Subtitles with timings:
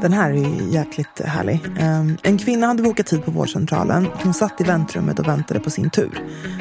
[0.00, 1.60] Den här är jäkligt härlig.
[1.78, 4.08] Ehm, en kvinna hade bokat tid på vårdcentralen.
[4.22, 6.18] Hon satt i väntrummet och väntade på sin tur.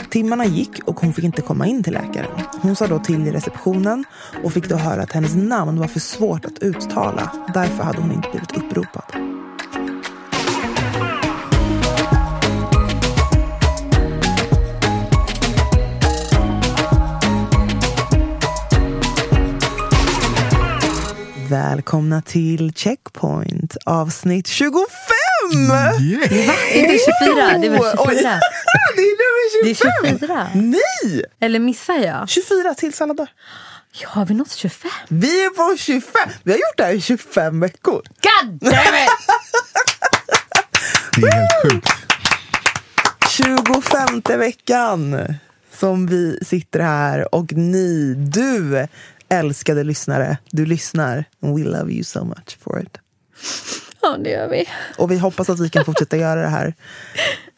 [0.10, 2.32] Timmarna gick och hon fick inte komma in till läkaren.
[2.62, 4.06] Hon sa då till i receptionen
[4.44, 7.32] och fick då höra att hennes namn var för svårt att uttala.
[7.54, 9.36] Därför hade hon inte blivit uppropad.
[21.56, 24.86] Välkomna till Checkpoint avsnitt 25!
[25.62, 26.78] Yeah.
[26.78, 28.16] Inte 24, det är väl Oh, oj.
[28.16, 28.40] 24?
[28.96, 29.92] Det är nummer Det 25!
[30.06, 30.48] är 24.
[30.54, 31.24] Nej!
[31.40, 32.30] Eller missar jag?
[32.30, 33.32] 24 till alla dagar.
[34.02, 34.92] Ja, har vi nått 25?
[35.10, 36.30] Vi är på 25!
[36.44, 38.02] Vi har gjort det här i 25 veckor.
[38.04, 39.10] God damn it!
[41.16, 41.90] Det är helt sjukt.
[43.30, 45.26] 25 veckan
[45.80, 48.88] som vi sitter här och ni, du
[49.30, 51.26] älskade lyssnare, du lyssnar.
[51.42, 52.98] And we love you so much for it.
[54.02, 54.66] Ja, det gör vi.
[54.98, 56.74] Och vi hoppas att vi kan fortsätta göra det här.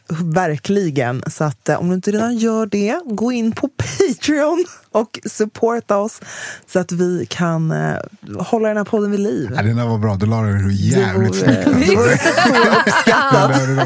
[0.09, 1.23] Verkligen.
[1.27, 5.97] Så att eh, om du inte redan gör det, gå in på Patreon och supporta
[5.97, 6.21] oss
[6.67, 7.97] så att vi kan eh,
[8.39, 9.51] hålla den här podden vid liv.
[9.55, 11.65] Ja, den där var bra, du la den jävligt det snyggt.
[11.79, 13.51] det så uppskattat.
[13.51, 13.85] Ja, det var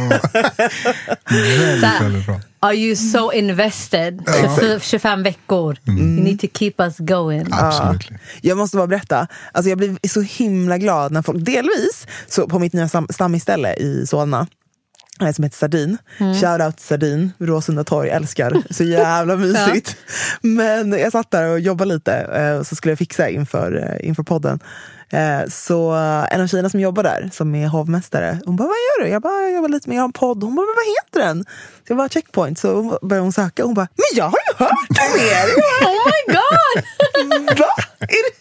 [1.67, 2.41] väldigt, väldigt bra.
[2.63, 4.23] Are you so invested?
[4.41, 5.77] 24 25 veckor.
[5.87, 7.47] You need to keep us going.
[7.51, 8.09] Absolut.
[8.41, 12.59] Jag måste bara berätta, alltså jag blir så himla glad när folk, delvis så på
[12.59, 14.47] mitt nya stam, stammisställe i Solna,
[15.19, 15.97] som heter Sardin.
[16.17, 18.61] Shoutout Sardin, Råsunda torg, älskar.
[18.73, 19.95] Så jävla mysigt.
[20.41, 24.07] Men jag satt där och jobbade lite, eh, och så skulle jag fixa inför, eh,
[24.07, 24.59] inför podden.
[25.09, 28.75] Eh, Så eh, en av tjejerna som jobbar där, som är hovmästare, hon bara, vad
[28.75, 29.09] gör du?
[29.11, 30.43] Jag bara, jag jobbar lite med, jag har en podd.
[30.43, 31.43] Hon bara, vad heter den?
[31.87, 32.59] Så jag bara, checkpoint.
[32.59, 35.47] Så hon började hon söka, hon bara, men jag har ju hört om er!
[35.91, 37.57] Oh my god!
[37.59, 37.67] Va?
[37.99, 38.35] Är det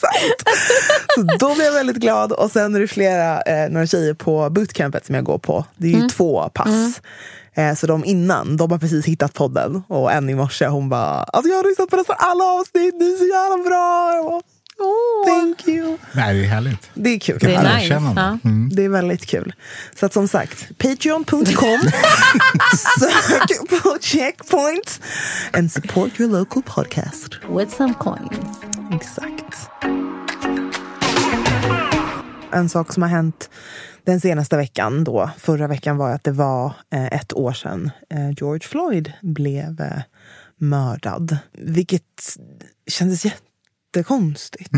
[0.00, 0.56] sant?
[1.14, 2.32] Så då blev jag väldigt glad.
[2.32, 5.64] Och sen är det flera, eh, några tjejer på bootcampet som jag går på.
[5.76, 7.00] Det är ju två pass.
[7.54, 9.82] Eh, så de innan, de har precis hittat podden.
[9.88, 13.12] Och en i morse, hon bara, alltså jag har lyssnat på nästan alla avsnitt, ni
[13.12, 14.14] är så jävla bra.
[14.14, 14.40] Jag bara,
[15.26, 15.98] Thank you.
[16.12, 16.90] Nej, det är härligt.
[16.94, 17.38] Det är kul.
[17.40, 18.38] Det är nice, ja.
[18.44, 18.68] Mm.
[18.72, 19.52] Det är väldigt kul.
[20.00, 21.80] Så att som sagt, patreon.com.
[23.00, 25.00] Sök på checkpoint.
[25.52, 27.34] And support your local podcast.
[27.56, 28.69] With some coins.
[28.90, 29.70] Exakt.
[32.52, 33.50] En sak som har hänt
[34.04, 38.30] den senaste veckan då, förra veckan var att det var eh, ett år sedan eh,
[38.30, 40.02] George Floyd blev eh,
[40.56, 41.38] mördad.
[41.52, 42.36] Vilket
[42.86, 44.70] kändes jättekonstigt.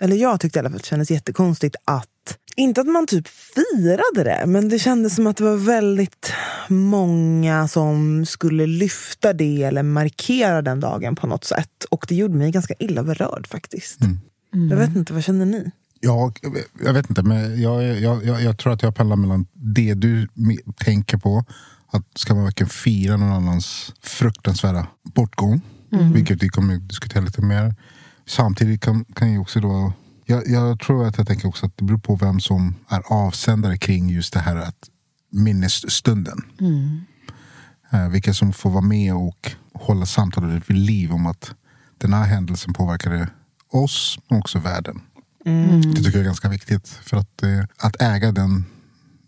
[0.00, 2.08] Eller jag tyckte i alla fall att det kändes jättekonstigt att
[2.56, 6.32] inte att man typ firade det, men det kändes som att det var väldigt
[6.68, 11.84] många som skulle lyfta det eller markera den dagen på något sätt.
[11.90, 13.98] Och det gjorde mig ganska illa berörd faktiskt.
[14.70, 15.70] Jag vet inte, vad känner ni?
[16.00, 16.32] Ja,
[16.84, 20.28] jag vet inte, men jag, jag, jag, jag tror att jag pendlar mellan det du
[20.76, 21.44] tänker på.
[21.90, 25.60] Att ska man verkligen fira någon annans fruktansvärda bortgång.
[26.14, 27.74] Vilket vi kommer att diskutera lite mer.
[28.26, 29.92] Samtidigt kan, kan jag också då...
[30.28, 33.78] Jag, jag tror att jag tänker också att det beror på vem som är avsändare
[33.78, 34.88] kring just det här att
[35.30, 36.38] minnesstunden.
[37.92, 41.54] Eh, vilka som får vara med och hålla samtalet vid liv om att
[41.98, 43.28] den här händelsen påverkade
[43.72, 45.00] oss men också världen.
[45.94, 46.88] Det tycker jag är ganska viktigt.
[46.88, 48.64] För att, eh, att äga den,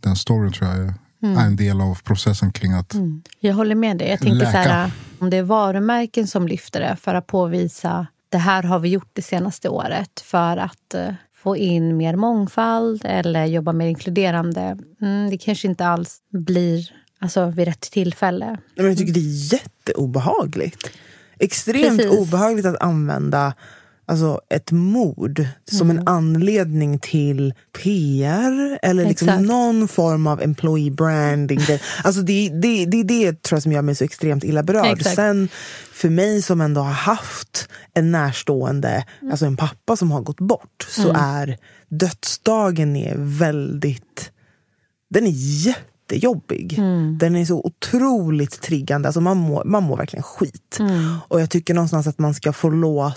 [0.01, 2.94] den storyn tror jag är, är en del av processen kring att
[3.41, 4.09] Jag håller med dig.
[4.09, 4.73] Jag tänker så Läka.
[4.73, 8.89] här, om det är varumärken som lyfter det för att påvisa det här har vi
[8.89, 14.79] gjort det senaste året för att eh, få in mer mångfald eller jobba mer inkluderande.
[15.01, 18.47] Mm, det kanske inte alls blir alltså, vid rätt tillfälle.
[18.47, 20.91] Nej, Men jag tycker det är jätteobehagligt.
[21.39, 22.19] Extremt Precis.
[22.19, 23.55] obehagligt att använda
[24.08, 25.99] alltså, ett mord som Mm.
[26.02, 29.46] en anledning till PR eller liksom Exakt.
[29.49, 31.60] någon form av employee branding.
[31.66, 34.62] Det, alltså, det, det, det är det tror jag som gör mig så extremt illa
[34.62, 34.99] berörd.
[34.99, 35.16] Exakt.
[35.16, 35.49] Sen
[35.93, 39.31] för mig som ändå har haft en närstående, Mm.
[39.31, 41.56] alltså en pappa som har gått bort, så är
[41.88, 44.31] dödsdagen är väldigt
[45.10, 46.78] den är jättejobbig.
[46.78, 47.19] Mm.
[47.19, 49.08] Den är så otroligt triggande.
[49.08, 50.76] Alltså man, mår, man mår verkligen skit.
[50.81, 51.16] Mm.
[51.28, 53.14] Och jag tycker någonstans att man ska få låta,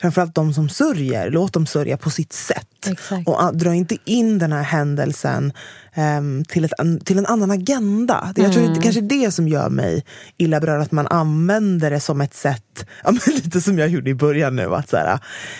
[0.00, 2.66] framförallt de som sörjer, låt dem sörja på sitt sätt.
[2.86, 3.28] Exakt.
[3.28, 5.52] Och ah, dra inte in den här händelsen
[5.94, 6.72] ehm, till, ett,
[7.04, 8.32] till en annan agenda.
[8.34, 8.74] Det, jag tror Mm.
[8.74, 10.04] det är kanske det som gör mig
[10.36, 14.14] illa berörd, att man använder det som ett sätt, ja, lite som jag gjorde i
[14.14, 15.18] början nu, att så här,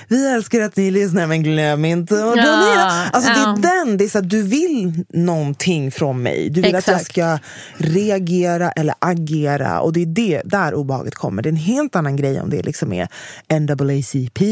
[0.08, 3.06] vi älskar att ni lyssnar men glöm inte att Ja.
[3.12, 3.52] Alltså det ja.
[3.58, 6.50] är den, det är så att du vill någonting från mig.
[6.50, 7.10] Du vill att jag Exakt.
[7.12, 7.38] ska
[7.76, 9.81] reagera eller agera.
[9.81, 11.42] Och det är det där obehaget kommer.
[11.42, 13.08] Det är en helt annan grej om det liksom är
[13.75, 14.43] NAACP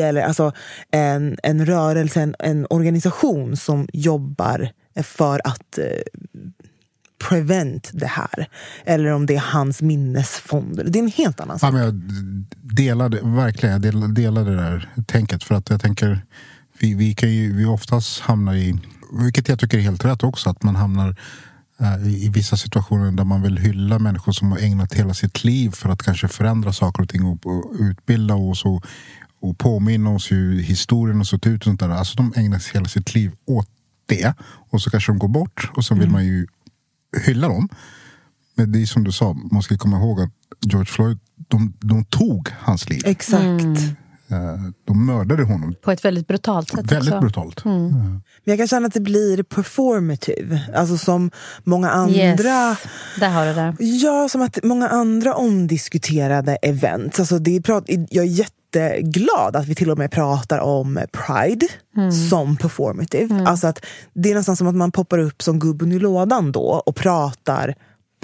[0.00, 0.52] eller alltså
[0.90, 4.68] en, en rörelse, en, en organisation som jobbar
[5.02, 5.84] för att eh,
[7.28, 8.48] prevent det här.
[8.84, 10.84] Eller om det är hans minnesfonder.
[10.84, 11.68] Det är en helt annan sak.
[11.68, 11.94] Ja, men jag
[12.76, 15.44] delade, verkligen, jag delade, det där tänket.
[15.44, 16.24] För att jag tänker,
[16.78, 18.78] vi, vi kan ju vi oftast hamnar i,
[19.22, 21.16] vilket jag tycker är helt rätt också, att man hamnar
[21.80, 25.70] i i vissa situationer där man vill hylla människor som har ägnat hela sitt liv
[25.70, 27.40] för att kanske förändra saker och ting och,
[27.80, 28.84] utbilda oss och,
[29.40, 31.60] och påminna oss hur historien har sett ut.
[31.60, 31.88] Och sånt där.
[31.88, 33.68] Alltså de ägnar hela sitt liv åt
[34.06, 34.34] det.
[34.70, 36.46] Och så kanske de går bort och så vill man ju
[37.26, 37.68] hylla dem.
[38.54, 40.30] Men det är som du sa, man ska komma ihåg att
[40.60, 41.18] George Floyd,
[41.48, 43.02] de, de tog hans liv.
[43.04, 43.64] Exakt.
[43.64, 44.03] Eh,
[44.84, 45.74] De mördade honom.
[45.82, 47.20] På ett väldigt brutalt sätt Väldigt också.
[47.20, 47.64] brutalt.
[47.64, 50.60] Men jag kan känna att det blir performative.
[50.74, 51.30] Alltså som
[51.64, 52.42] många andra Yes,
[53.20, 53.76] där har du det.
[53.78, 57.20] Ja, som att många andra omdiskuterade events.
[57.20, 61.66] Alltså det är prat, jag är jätteglad att vi till och med pratar om Pride
[62.30, 63.44] som performative.
[63.46, 63.84] Alltså att
[64.14, 67.74] det är nästan som att man poppar upp som gubben i lådan då och pratar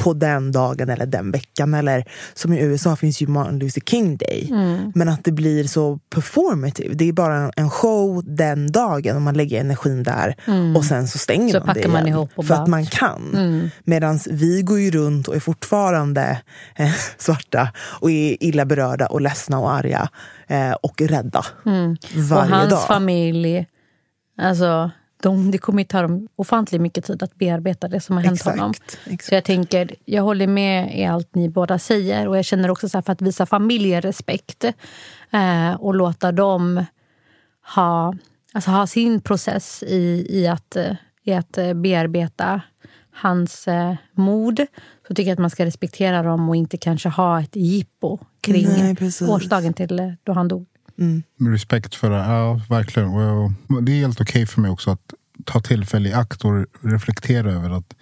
[0.03, 1.75] på den dagen eller den veckan.
[1.75, 2.05] Eller
[2.35, 4.49] som i USA finns ju Martin Luther King Day.
[4.95, 6.95] Men att det blir så performative.
[6.95, 10.35] Det är bara en- show den dagen och man lägger energin där.
[10.77, 12.17] Och sen så stänger Så man det packar man igen.
[12.17, 13.71] ihop och För bara- att man kan.
[13.85, 16.41] Medan vi går ju runt och är fortfarande
[16.77, 17.69] eh, svarta
[18.01, 20.09] och är illa berörda och ledsna och arga
[20.49, 21.39] eh, och rädda.
[21.39, 22.87] Och Varje hans dag.
[22.87, 23.67] familj,
[24.39, 24.91] alltså,
[25.23, 28.35] de, det kommer ju ta dem ofantligt mycket tid att bearbeta det som har hänt
[28.35, 28.75] Exakt, honom.
[29.05, 29.25] exakt.
[29.25, 32.29] Så jag tänker, jag håller med i allt ni båda säger.
[32.29, 34.65] Och jag känner också så här, för att visa familjen respekt
[35.31, 36.85] eh, och låta dem
[37.75, 38.15] ha,
[38.53, 40.77] alltså ha sin process i, i, att,
[41.25, 42.61] i att eh, bearbeta
[43.13, 44.67] hans eh, mod
[45.09, 48.69] så tycker jag att man ska respektera dem och inte kanske ha ett jippo kring
[48.69, 48.97] Nej,
[49.29, 50.67] årsdagen till eh, då han dog.
[51.37, 52.17] Med respekt för det.
[52.17, 53.11] Ja, verkligen.
[53.85, 55.15] Det är helt okej för mig också att
[55.45, 57.95] ta tillfälle i akt och reflektera över att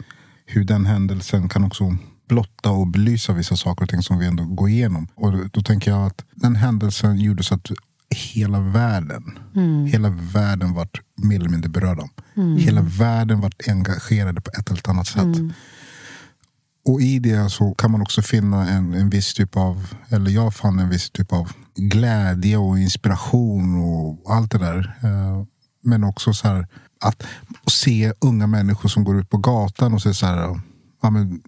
[0.47, 1.97] hur den händelsen kan också
[2.29, 5.09] blotta och belysa vissa saker och ting som vi ändå går igenom.
[5.15, 7.71] Och då, tänker jag att den händelsen gjorde så att
[8.11, 9.39] hela världen,
[9.93, 12.09] hela världen vart mer eller mindre berörda.
[12.59, 15.37] Hela världen vart engagerade på ett eller annat sätt.
[16.89, 20.55] Och i det så kan man också finna en, en viss typ av, eller jag
[20.55, 24.99] fann en viss typ av glädje och inspiration och allt det där.
[25.03, 25.45] Eh,
[25.85, 26.67] Men också så här
[27.01, 27.23] att
[27.71, 30.61] se unga människor som går ut på gatan och säger så här,
[31.03, 31.41] ja, men,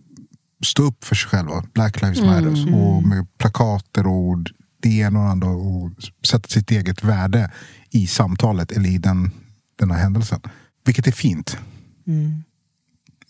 [0.65, 1.65] stå upp för sig själva.
[1.75, 2.75] Black Lives Matter.
[2.75, 4.39] Och med plakater och
[4.83, 5.49] det ena och det andra.
[5.49, 5.91] Och
[6.27, 7.51] sätta sitt eget värde
[7.91, 9.31] i samtalet eller i den,
[9.79, 10.41] den här händelsen.
[10.85, 11.57] Vilket är fint.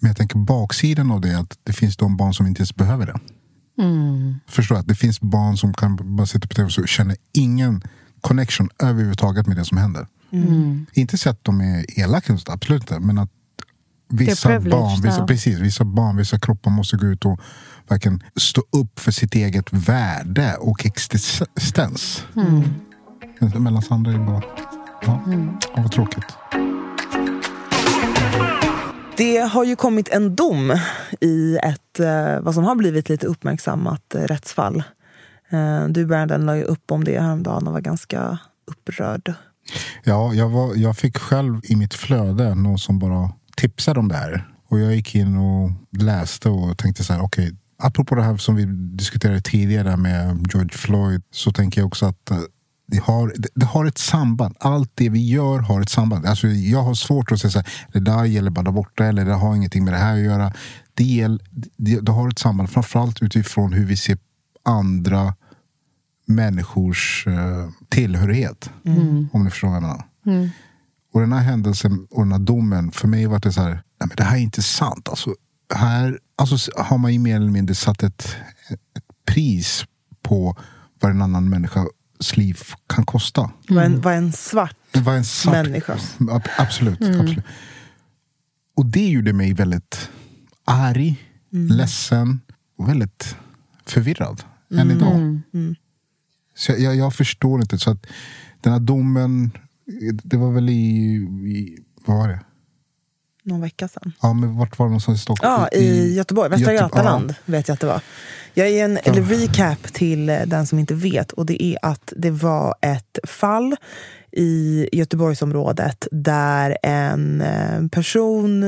[0.01, 2.75] Men jag tänker baksidan av det är att det finns de barn som inte ens
[2.75, 3.21] behöver det.
[4.49, 7.83] Förstår att det finns barn som kan bara sitta på tv och känner ingen
[8.21, 10.07] connection överhuvudtaget med det som händer.
[10.93, 13.01] Inte så att de är elaka, absolut inte.
[13.01, 13.31] Men att
[14.09, 17.41] vissa barn, vissa, precis, vissa barn, vissa kroppar måste gå ut och
[17.89, 22.25] verkligen stå upp för sitt eget värde och existens.
[23.39, 24.43] Men Mellan Sandra är bara...
[25.07, 25.23] Ja,
[25.75, 26.25] ja, vad tråkigt.
[29.21, 30.79] Det har ju kommit en dom
[31.21, 34.83] i ett, eh, vad som har blivit lite uppmärksammat rättsfall.
[35.51, 39.35] Eh, du Brandon la ju upp om det häromdagen och var ganska upprörd
[40.05, 44.15] Ja, jag, var, jag fick själv i mitt flöde någon som bara tipsade om det
[44.15, 44.49] här.
[44.69, 45.71] Och jag gick in och
[46.03, 48.65] läste och tänkte så här, okej, okay, apropå det här som vi
[48.97, 52.39] diskuterade tidigare med George Floyd, så tänker jag också att eh,
[52.91, 54.57] det har, det har ett samband.
[54.61, 56.27] Allt det vi gör har ett samband.
[56.27, 59.25] Alltså, jag har svårt att säga så här, det där gäller bara där borta eller
[59.25, 60.53] det har ingenting med det här att göra.
[60.95, 61.39] Det,
[61.77, 64.19] det, det har ett samband, framförallt utifrån hur vi ser
[64.65, 65.35] andra
[66.27, 68.71] människors uh, tillhörighet.
[68.87, 69.29] Mm.
[69.33, 70.05] Om ni förstår vad jag menar.
[70.27, 70.49] Mm.
[71.13, 74.09] Och den här händelsen och den här domen, för mig var det så här, nej
[74.09, 75.09] men det här är inte sant.
[75.09, 75.35] Alltså,
[75.75, 78.37] här alltså, har man ju mer eller mindre satt ett,
[78.71, 79.85] ett pris
[80.23, 80.57] på
[81.01, 81.87] vad en annan människas
[82.37, 83.51] liv kan kosta.
[83.69, 85.99] Vad, en, vad en svart, vad en svart människa.
[86.59, 87.21] Absolut, mm.
[87.21, 87.45] absolut.
[88.77, 90.11] Och det gjorde mig väldigt
[90.65, 91.17] arg,
[91.53, 91.77] mm.
[91.77, 92.41] ledsen
[92.77, 93.37] och väldigt
[93.87, 94.43] förvirrad.
[94.71, 94.91] Mm.
[94.91, 95.15] Än idag.
[95.15, 95.75] Mm.
[96.55, 97.79] Så jag, jag, förstår inte.
[97.79, 98.07] Så att
[98.61, 99.51] den här domen,
[100.23, 101.15] det var väl i,
[101.47, 102.41] i vad var det?
[103.51, 104.13] Någon vecka sedan.
[104.23, 105.53] Ja, men vart var det någonstans i Stockholm?
[105.53, 106.51] Ja, i, i Göteborg.
[106.51, 107.53] Västra Göte Götaland ja.
[107.53, 108.01] vet jag att det var.
[108.55, 109.13] Jag ger en ja.
[109.13, 111.33] recap till eh, den som inte vet.
[111.33, 113.77] Och det är att det var ett fall
[114.33, 118.61] i Göteborgsområdet där en eh, person,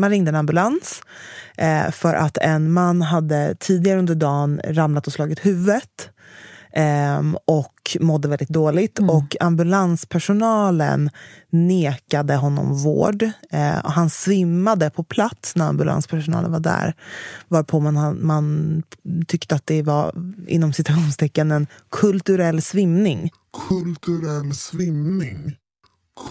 [0.00, 1.02] man ringde en ambulans
[1.56, 6.10] eh, för att en man hade tidigare under dagen ramlat och slagit huvudet
[6.76, 8.98] Um, och mådde väldigt dåligt.
[8.98, 9.10] Mm.
[9.10, 11.10] Och ambulanspersonalen
[11.50, 13.22] nekade honom vård.
[13.22, 13.30] Uh,
[13.84, 16.94] han svimmade på plats när ambulanspersonalen var där.
[17.48, 18.82] Varpå man, man
[19.26, 20.12] tyckte att det var
[20.46, 23.30] inom citationstecken en kulturell svimning.
[23.68, 25.56] Kulturell svimning.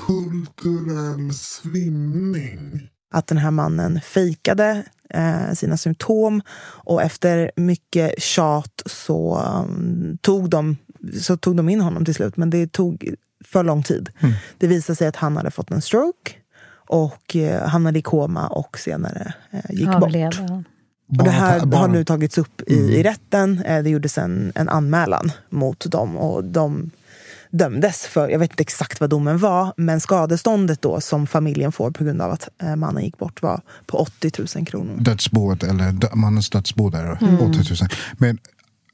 [0.08, 2.90] Kulturell svimning.
[3.14, 4.84] Att den här mannen fejkade
[5.14, 6.42] eh, sina symptom.
[6.86, 10.78] Och efter mycket tjat så, um, tog de,
[11.22, 12.38] så tog de in honom till slut.
[12.38, 13.14] Men det tog
[13.46, 14.10] för lång tid.
[14.20, 14.36] Mm.
[14.58, 16.32] Det visade sig att han hade fått en stroke
[16.88, 20.50] och eh, hamnade i koma och senare eh, gick Avled, bort.
[20.50, 20.64] Ja.
[21.18, 22.90] Och det här har nu tagits upp i, mm.
[22.90, 23.64] i rätten.
[23.66, 26.92] Eh, det gjordes en, en anmälan mot dem och de
[27.54, 31.92] dömdes för, jag vet inte exakt vad domen var, men skadeståndet då som familjen får
[31.92, 34.98] på grund av att eh, mannen gick bort var på 80 000 kronor.
[35.00, 37.36] Dödsboet, eller mannens dödsbo där, mm.
[37.36, 37.90] 80 000.
[38.18, 38.38] Men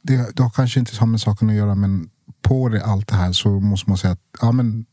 [0.01, 2.09] det, det har kanske inte med saken att göra, men
[2.41, 4.85] på det, allt det här så måste man säga att ja, men,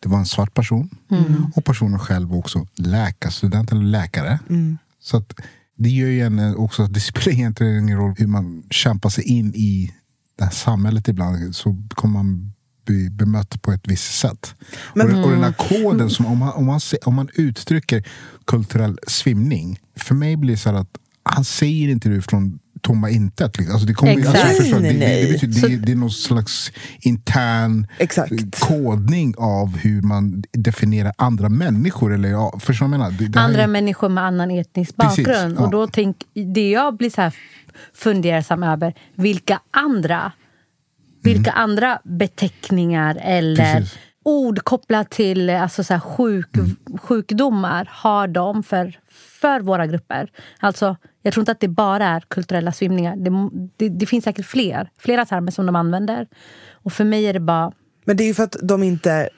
[0.00, 0.90] det var en svart person.
[1.10, 1.46] Mm.
[1.56, 4.38] Och personen själv var också läkarstudent eller läkare.
[4.48, 4.78] Mm.
[5.00, 5.32] Så att,
[5.78, 9.24] det gör ju en också att det spelar egentligen ingen roll hur man kämpar sig
[9.24, 9.94] in i
[10.38, 11.56] det här samhället ibland.
[11.56, 12.52] Så kommer man
[12.86, 14.54] bli bemött på ett visst sätt.
[14.94, 18.04] Men, och, och den här koden, som om, man, om, man, om man uttrycker
[18.44, 19.80] kulturell svimning.
[19.96, 23.58] För mig blir det så att han säger inte det från tomma intet.
[23.58, 23.74] Liksom.
[23.74, 25.22] Alltså det, kommer, alltså, förstår, nej, nej.
[25.22, 28.60] Det, det, betyder, det, det, är någon slags intern Exakt.
[28.60, 32.14] kodning av hur man definierar andra människor.
[32.14, 33.10] Eller, ja, förstår menar?
[33.10, 33.66] Det, andra är...
[33.66, 35.26] människor med annan etnisk bakgrund.
[35.26, 35.64] Precis, ja.
[35.64, 36.16] Och då tänk,
[36.54, 37.34] det jag blir så här
[37.94, 40.32] fundersam över, vilka andra
[41.26, 43.98] vilka andra beteckningar eller Precis.
[44.24, 46.76] ord kopplat till alltså så sjuk, mm.
[47.02, 48.98] sjukdomar har de för,
[49.40, 50.30] för våra grupper?
[50.60, 53.16] Alltså, jag tror inte att det bara är kulturella svimningar.
[53.16, 53.30] Det,
[53.76, 56.26] det, det finns säkert fler, flera termer som de använder.
[56.72, 57.72] Och för mig är det bara...
[58.04, 59.28] Men det är ju för att de inte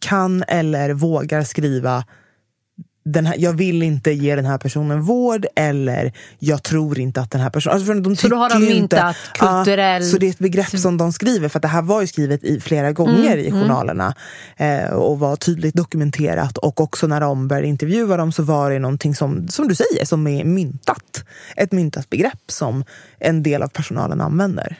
[0.00, 2.04] kan eller vågar skriva
[3.12, 7.30] den här, jag vill inte ge den här personen vård eller jag tror inte att
[7.30, 7.76] den här personen...
[7.76, 10.02] Alltså de så då har de myntat kulturell...
[10.02, 12.44] Ja, så det är ett begrepp som de skriver, för det här var ju skrivet
[12.44, 13.60] i flera gånger mm, i mm.
[13.60, 14.14] journalerna
[14.56, 14.84] mm.
[14.84, 16.58] eh, och var tydligt dokumenterat.
[16.58, 20.04] Och också när de började intervjua dem så var det någonting som, som du säger,
[20.04, 21.24] som är myntat.
[21.56, 22.84] Ett myntat begrepp som
[23.18, 24.76] en del av personalen använder.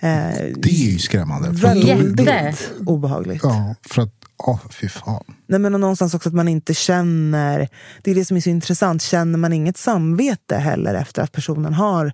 [0.00, 0.08] Eh,
[0.56, 1.50] det är ju skrämmande.
[1.50, 3.40] Väldigt obehagligt.
[3.42, 5.24] Ja, för att Åh, oh, fy fan.
[5.46, 7.68] Nej, men någonstans också att man inte känner...
[8.02, 9.02] Det är det som är så intressant.
[9.02, 12.12] Känner man inget samvete heller efter att personen har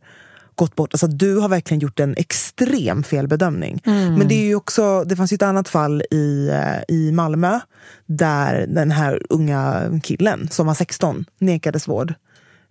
[0.54, 0.94] gått bort?
[0.94, 3.82] Alltså, du har verkligen gjort en extrem felbedömning.
[3.86, 4.14] Mm.
[4.14, 7.60] Men det, är ju också, det fanns ju ett annat fall i, eh, i Malmö
[8.06, 12.14] där den här unga killen som var 16 nekades vård.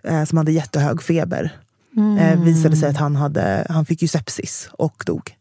[0.04, 1.58] Eh, som hade jättehög feber.
[1.96, 2.18] Mm.
[2.18, 5.36] Eh, visade sig att han, hade, han fick ju sepsis och dog.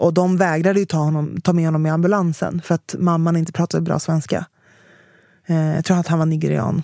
[0.00, 3.52] Och de vägrade ju ta, honom, ta med honom i ambulansen för att mamman inte
[3.52, 4.46] pratade bra svenska.
[5.46, 6.82] Eh, jag tror att han var nigerian.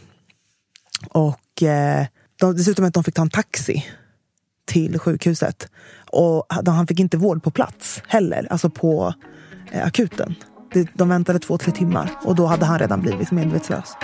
[1.09, 2.07] Och eh,
[2.41, 3.87] de, dessutom att de fick ta en taxi
[4.67, 5.69] till sjukhuset.
[6.11, 9.15] Och han fick inte vård på plats heller, alltså på
[9.73, 10.35] eh, akuten.
[10.73, 13.97] De, de väntade två, tre timmar och då hade han redan blivit medvetslös.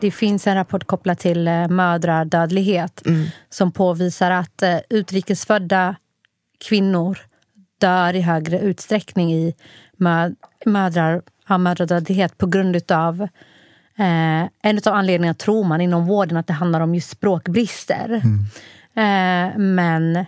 [0.00, 3.26] Det finns en rapport kopplad till eh, mödradödlighet mm.
[3.50, 5.96] som påvisar att eh, utrikesfödda
[6.62, 7.18] kvinnor
[7.80, 9.54] dör i högre utsträckning i
[9.96, 10.30] mö,
[10.66, 13.28] mödrar, ja, mödradödlighet på grund av
[13.98, 18.22] Eh, en av anledningarna tror man inom vården att det handlar om just språkbrister.
[18.94, 20.24] Eh, men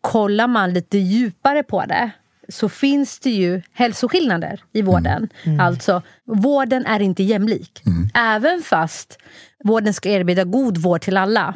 [0.00, 2.10] kollar man lite djupare på det
[2.48, 5.28] så finns det ju hälsoskillnader i vården.
[5.60, 7.82] Alltså, vården är inte jämlik.
[8.14, 9.18] Även fast
[9.64, 11.54] vården ska erbjuda god vård till alla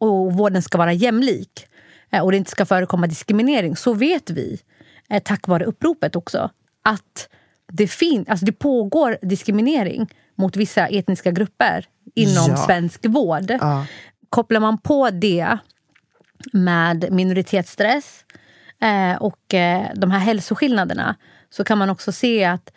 [0.00, 1.66] och vården ska vara jämlik
[2.20, 4.60] och det inte ska förekomma diskriminering så vet vi,
[5.10, 6.50] eh, tack vare uppropet också,
[6.82, 7.28] att
[7.72, 12.56] det, fin- alltså det pågår diskriminering mot vissa etniska grupper inom Ja.
[12.56, 13.50] svensk vård.
[13.60, 13.86] Ja.
[14.28, 15.58] Kopplar man på det
[16.52, 18.24] med minoritetsstress
[18.82, 21.16] eh, och eh, de här hälsoskillnaderna
[21.50, 22.72] så kan man också se att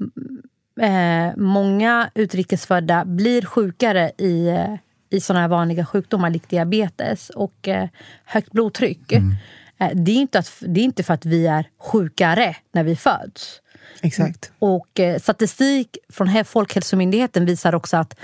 [0.00, 4.74] mm, eh, många utrikesfödda blir sjukare i, eh,
[5.10, 7.88] i såna här vanliga sjukdomar likt diabetes och eh,
[8.24, 9.12] högt blodtryck.
[9.12, 12.96] Eh, det, är inte att, det är inte för att vi är sjukare när vi
[12.96, 13.60] föds.
[14.02, 14.52] Exakt.
[14.58, 18.18] Och eh, statistik från He- Folkhälsomyndigheten visar också att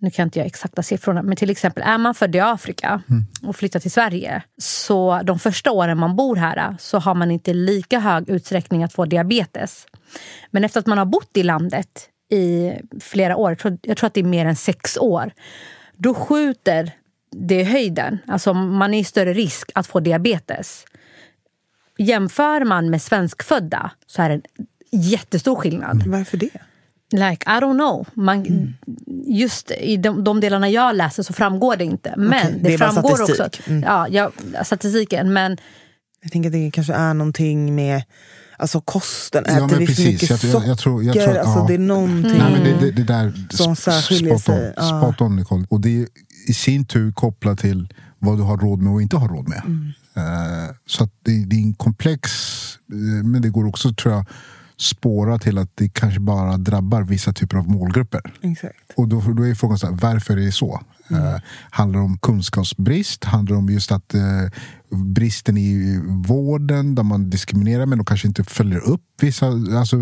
[0.00, 3.02] nu kan inte jag exakta siffrorna, men till exempel är man född i Afrika
[3.42, 7.54] och flyttar till Sverige så de första åren man bor här så har man inte
[7.54, 9.86] lika hög utsträckning att få diabetes.
[10.50, 14.06] Men efter att man har bott i landet i flera år, jag tror, jag tror
[14.06, 15.32] att det är mer än sex år,
[15.98, 16.92] då skjuter
[17.30, 18.18] det höjden.
[18.26, 20.84] Alltså man är i större risk att få diabetes.
[21.98, 24.42] Jämför man med svenskfödda så är det en
[24.92, 26.02] jättestor skillnad.
[26.06, 26.50] Varför det?
[27.12, 28.06] Like, I don't know.
[28.14, 28.74] Man,
[29.26, 32.14] Just i de, de delarna jag läser så framgår det inte.
[32.16, 33.46] Men Okej, det, det framgår statistik.
[33.46, 33.70] också.
[33.70, 33.82] Mm.
[33.82, 34.30] Ja, ja,
[34.64, 35.32] statistiken.
[35.32, 35.56] Men
[36.22, 38.02] Jag tänker att det kanske är någonting med
[38.58, 39.44] alltså kosten.
[39.46, 40.68] Äter vi för mycket Jag- socker?
[40.68, 41.64] jag tror- jag tror- alltså, ja.
[41.68, 42.38] Det är någonting.
[42.38, 45.66] Nej, men det, det, där Som spot on, sig, spot on Nicole.
[45.70, 46.06] Och det är
[46.48, 47.88] i sin tur kopplat till
[48.18, 49.62] vad du har råd med och inte har råd med.
[49.66, 49.92] Mm.
[50.16, 52.30] Eh, så det, det är en komplex,
[52.92, 54.26] eh, men det går också tror jag
[54.80, 58.20] spåra till att det kanske bara drabbar vissa typer av målgrupper.
[58.42, 58.74] Exakt.
[58.96, 60.80] Och då, då är frågan så här, varför är det så?
[61.10, 61.36] Eh,
[61.70, 63.24] handlar det om kunskapsbrist?
[63.24, 64.20] Handlar det om just att eh,
[64.90, 69.96] bristen i vården där man diskriminerar men de kanske inte följer upp vissa alltså,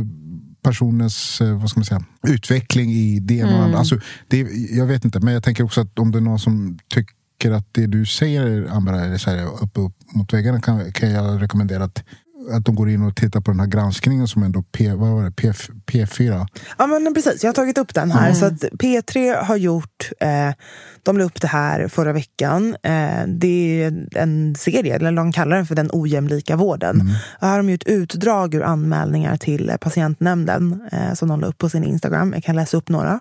[0.62, 3.78] personens eh, vad ska man säga, utveckling i det ena och andra.
[3.78, 4.38] Alltså, det,
[4.70, 7.74] jag vet inte, men jag tänker också att om det är någon som tycker att
[7.74, 11.84] det du säger Ambra är så här, upp, upp mot väggarna kan, kan jag rekommendera
[11.84, 12.04] att
[12.52, 15.24] att de går in och tittar på den här granskningen som ändå P, vad var
[15.24, 15.52] det, P,
[15.86, 16.46] P4
[16.78, 18.32] Ja men precis, jag har tagit upp den här.
[18.32, 20.54] Så att P3 har gjort, eh,
[21.02, 22.76] de la upp det här förra veckan.
[22.82, 27.00] Eh, det är en serie, eller de kallar den för Den ojämlika vården.
[27.40, 31.58] Och här har de gjort utdrag ur anmälningar till patientnämnden eh, som de la upp
[31.58, 32.32] på sin Instagram.
[32.34, 33.20] Jag kan läsa upp några.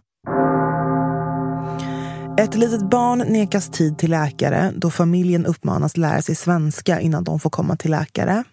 [2.37, 7.39] Ett litet barn nekas tid till läkare då familjen uppmanas lära sig svenska innan de
[7.39, 8.43] får komma till läkare.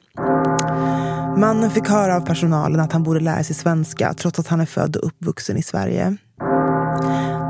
[1.37, 4.66] Mannen fick höra av personalen att han borde lära sig svenska trots att han är
[4.66, 6.16] född och uppvuxen i Sverige.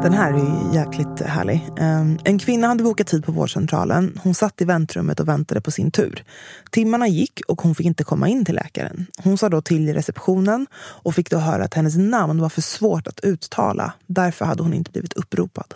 [0.03, 1.69] Den här är ju jäkligt härlig.
[1.79, 4.19] Ehm, en kvinna hade bokat tid på vårdcentralen.
[4.23, 6.25] Hon satt i väntrummet och väntade på sin tur.
[6.71, 9.07] Timmarna gick och hon fick inte komma in till läkaren.
[9.25, 12.63] Hon sa då till i receptionen och fick då höra att hennes namn var för
[12.63, 13.93] svårt att uttala.
[14.07, 15.75] Därför hade hon inte blivit uppropad.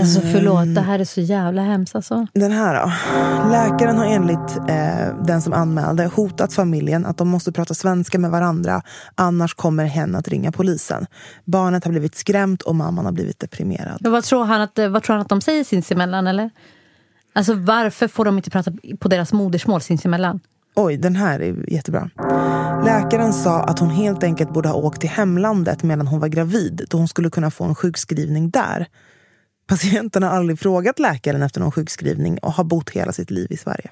[0.00, 1.94] Alltså förlåt, det här är så jävla hemskt.
[1.94, 2.26] Alltså.
[2.32, 2.92] Den här då.
[3.50, 8.30] Läkaren har enligt eh, den som anmälde hotat familjen att de måste prata svenska med
[8.30, 8.82] varandra
[9.14, 11.06] annars kommer hen att ringa polisen.
[11.44, 13.98] Barnet har blivit skrämt och mamman har blivit deprimerad.
[14.00, 16.26] Men vad, tror han att, vad tror han att de säger sinsemellan?
[16.26, 16.50] Eller?
[17.32, 20.40] Alltså, varför får de inte prata på deras modersmål sinsemellan?
[20.76, 22.10] Oj, den här är jättebra.
[22.84, 26.86] Läkaren sa att hon helt enkelt borde ha åkt till hemlandet medan hon var gravid
[26.90, 28.86] då hon skulle kunna få en sjukskrivning där.
[29.66, 33.56] Patienten har aldrig frågat läkaren efter någon sjukskrivning och har bott hela sitt liv i
[33.56, 33.90] Sverige.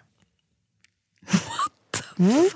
[2.19, 2.49] Mm.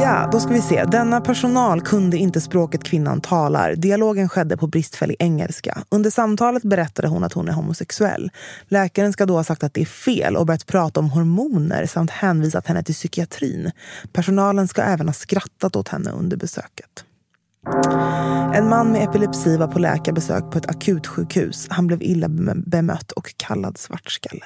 [0.00, 0.84] Ja, då ska vi se.
[0.84, 3.74] Denna personal kunde inte språket kvinnan talar.
[3.74, 5.84] Dialogen skedde på bristfällig engelska.
[5.88, 8.30] Under samtalet berättade hon att hon är homosexuell.
[8.68, 12.10] Läkaren ska då ha sagt att det är fel och börjat prata om hormoner samt
[12.10, 13.70] hänvisat henne till psykiatrin.
[14.12, 17.04] Personalen ska även ha skrattat åt henne under besöket.
[18.54, 21.66] En man med epilepsi var på läkarbesök på ett akutsjukhus.
[21.70, 22.28] Han blev illa
[22.66, 24.44] bemött och kallad svartskalle.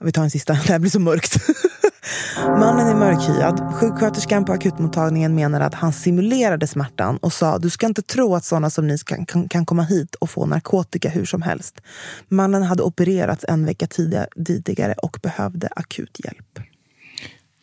[0.00, 1.36] Vi tar en sista, det här blir så mörkt.
[2.46, 3.74] Mannen är mörkhyad.
[3.74, 8.44] Sjuksköterskan på akutmottagningen menade att han simulerade smärtan och sa du ska inte tro att
[8.44, 11.80] sådana som ni kan, kan, kan komma hit och få narkotika hur som helst.
[12.28, 16.73] Mannen hade opererats en vecka tidigare och behövde akut hjälp.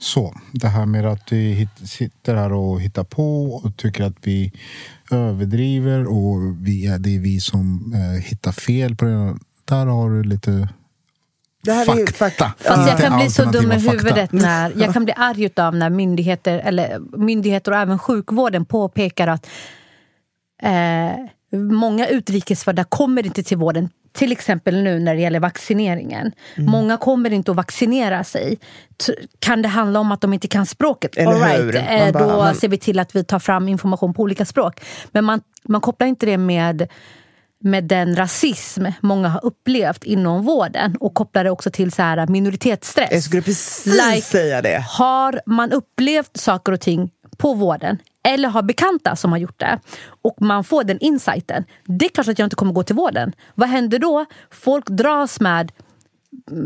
[0.02, 4.52] Så, det här med att vi sitter här och hittar på och tycker att vi
[5.12, 9.36] överdriver och vi är, det är vi som eh, hittar fel på det,
[9.66, 10.70] där har du lite
[11.64, 12.46] Det här är ju fakta.
[12.46, 13.92] fak- Fast jag kan bli så dum i fakta.
[13.92, 19.28] huvudet när jag kan bli arg utav när myndigheter, eller myndigheter och även sjukvården påpekar
[19.28, 19.48] att
[20.64, 23.90] eh, många utrikesfödda kommer inte till vården.
[24.14, 26.32] Till exempel nu när det gäller vaccineringen.
[26.56, 26.72] Mm.
[26.72, 28.60] Många kommer inte att vaccinera sig.
[29.40, 31.18] Kan det handla om att de inte kan språket?
[31.18, 33.68] Eller All right, Man eh, bara, då men- ser vi till att vi tar fram
[33.68, 34.82] information på olika språk.
[35.12, 36.88] Men man, man kopplar inte det med
[37.64, 42.28] med den rasism många har upplevt inom vården och kopplar det också till så här
[42.28, 43.10] minoritetsstress.
[43.12, 44.86] Jag skulle precis Like- säga det.
[44.90, 49.80] Har man upplevt saker och ting på vården eller har bekanta som har gjort det
[50.22, 51.66] och man får den insighten.
[51.86, 53.34] Det är klart att jag inte kommer gå till vården.
[53.56, 54.26] Vad händer då?
[54.52, 55.72] Folk dras med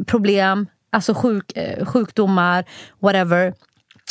[0.07, 2.65] problem, alltså sjuk, eh, sjukdomar,
[2.99, 3.53] whatever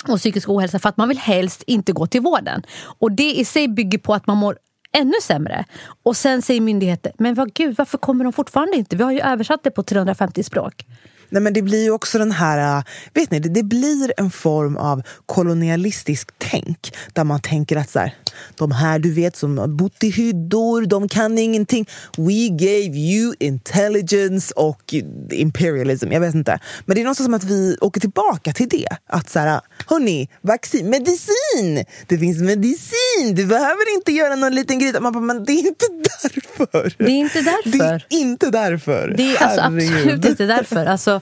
[0.09, 2.63] och psykisk ohälsa för att man vill helst inte gå till vården.
[2.99, 4.59] Och det i sig bygger på att man mår
[4.93, 5.65] ännu sämre.
[6.03, 8.97] Och sen säger myndigheter, men vad gud, varför kommer de fortfarande inte?
[8.97, 10.87] Vi har ju översatt det på 350 språk.
[11.35, 14.31] Nej, men det blir ju också den här, äh, vet ni, det, det blir en
[14.31, 16.97] form av kolonialistisk tänk.
[17.13, 18.15] Där man tänker att så här,
[18.59, 21.89] de här du vet som har bott i hyddor, de kan ingenting.
[22.17, 24.95] We gave you intelligence och
[25.31, 26.59] imperialism, jag vet inte.
[26.87, 28.89] Men det är någonstans som att vi åker tillbaka till det.
[29.07, 31.85] Att så här, hörni, vaccin, medicin!
[32.07, 35.01] Det finns medicin, du behöver inte göra någon liten grej.
[35.01, 35.87] Man bara, men det är inte
[36.23, 36.95] därför.
[36.99, 37.95] Det är inte Det därför.
[37.95, 39.15] är inte därför.
[39.17, 40.87] Det är alltså absolut inte därför.
[40.87, 41.21] Alltså,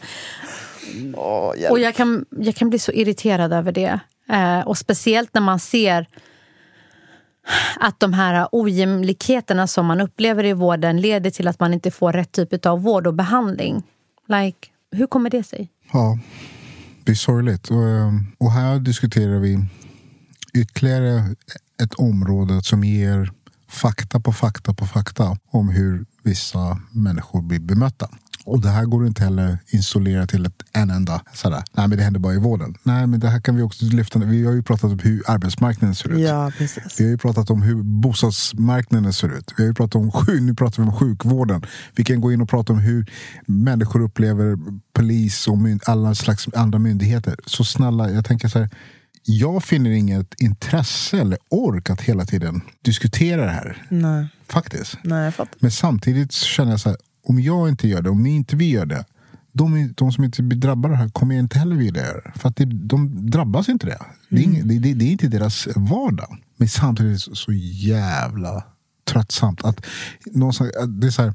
[1.57, 1.71] Hjälp.
[1.71, 4.01] och jag kan, jag kan bli så irriterad över det.
[4.29, 6.07] Eh, och speciellt när man ser
[7.81, 12.13] att de här ojämlikheterna som man upplever i vården leder till att man inte får
[12.13, 13.83] rätt typ av vård och behandling.
[14.29, 15.69] Like, hur kommer det sig?
[15.93, 16.19] Ja,
[17.05, 17.71] det är sorgligt.
[17.71, 19.59] Och, eh, och här diskuterar vi
[20.55, 21.35] ytterligare
[21.83, 23.31] ett område som ger
[23.69, 28.09] fakta på fakta på fakta om hur vissa människor blir bemötta.
[28.45, 31.63] Och det här går inte heller isolera till ett, en enda sådär.
[31.73, 32.75] Nej men det händer bara i vården.
[32.83, 34.19] Nej men det här kan vi också lyfta.
[34.19, 36.21] Vi har ju pratat om hur arbetsmarknaden ser ut.
[36.21, 37.01] Ja, precis.
[37.01, 39.55] Vi har ju pratat om hur bostadsmarknaden ser ut.
[39.57, 41.67] Vi har ju pratat om, nu pratar vi om sjukvården.
[41.97, 43.07] Vi kan gå in och prata om hur
[43.47, 44.59] människor upplever
[44.93, 47.37] polis och alla slags andra myndigheter.
[47.47, 48.71] Så snälla, jag tänker så här.
[49.25, 53.87] Jag finner inget intresse eller ork att hela tiden diskutera det här.
[53.89, 54.99] Nej, Faktiskt.
[55.05, 55.55] nej, jag fattar.
[55.61, 56.99] Men samtidigt känner jag så här.
[57.25, 59.05] Om jag inte gör det, om inte vi gör det.
[59.53, 62.39] De, de som inte blir drabbade här kommer inte heller vilja göra det.
[62.39, 63.99] För att det, de drabbas inte det.
[64.29, 66.37] Det är, ing, det, det, det är inte deras vardag.
[66.57, 68.65] Men samtidigt så, så jävla
[69.05, 69.65] tröttsamt.
[69.65, 71.35] Att, att det är så här,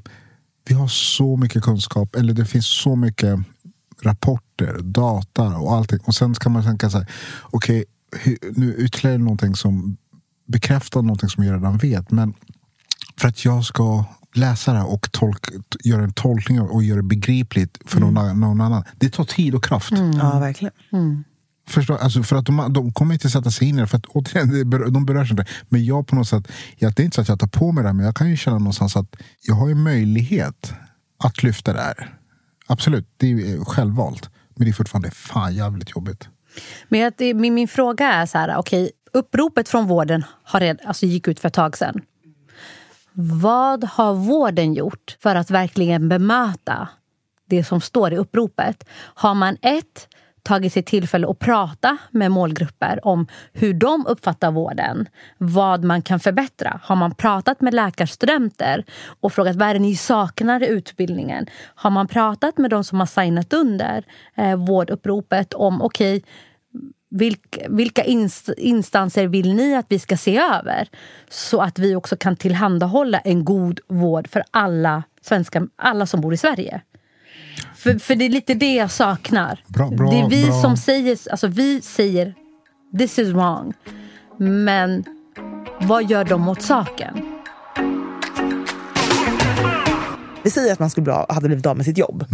[0.68, 3.38] vi har så mycket kunskap, eller det finns så mycket
[4.02, 5.98] rapporter, data och allting.
[6.04, 7.10] Och sen ska man tänka så här,
[7.42, 7.84] okej,
[8.16, 9.96] hur- nu ytterligare någonting som
[10.46, 12.10] bekräftar någonting som jag redan vet.
[12.10, 12.34] Men
[13.16, 15.46] för att jag ska läsa det här och tolk,
[15.84, 18.84] göra en tolkning och göra det begripligt för någon, någon annan.
[18.96, 19.90] Det tar tid och kraft.
[20.18, 20.72] Ja, verkligen.
[21.68, 23.86] Förstår, alltså för att de, de kommer inte sätta sig in i det.
[23.86, 25.44] För att återigen, de berörs inte.
[25.68, 27.82] Men jag på något sätt, ja, det är inte så att jag tar på mig
[27.82, 30.72] det här, men jag kan ju känna någonstans att jag har ju möjlighet
[31.24, 32.14] att lyfta det här.
[32.66, 34.30] Absolut, det är ju självvalt.
[34.56, 36.28] Men det är fortfarande fan jävligt jobbigt.
[36.88, 40.78] Men jag, det- min, min fråga är så här, okej, uppropet från vården har red,
[40.86, 42.00] alltså gick ut för ett tag sedan.
[43.20, 46.88] Vad har vården gjort för att verkligen bemöta
[47.46, 48.84] det som står i uppropet?
[49.14, 50.08] Har man ett
[50.42, 56.20] tagit sig tillfälle att prata med målgrupper om hur de uppfattar vården, vad man kan
[56.20, 56.80] förbättra?
[56.82, 58.84] Har man pratat med läkarstudenter
[59.20, 61.46] och frågat vad är det ni saknar i utbildningen?
[61.74, 64.04] Har man pratat med de som har signat under
[64.34, 66.22] eh, vårduppropet om okej,
[67.10, 70.88] vilka, vilka inst- instanser vill ni att vi ska se över?
[71.28, 76.34] Så att vi också kan tillhandahålla en god vård för alla, svenska, alla som bor
[76.34, 76.80] i Sverige.
[77.76, 79.64] För, för det är lite det jag saknar.
[79.66, 80.62] Bra, bra, det är vi bra.
[80.62, 82.34] som säger, alltså vi säger
[82.98, 83.74] this is wrong.
[84.36, 85.04] Men
[85.80, 87.38] vad gör de åt saken?
[90.42, 92.24] Vi säger att man skulle bli, hade blivit av med sitt jobb